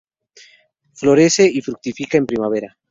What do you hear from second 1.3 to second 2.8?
y fructifica en primavera.